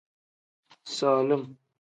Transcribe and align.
Solim. 0.95 1.45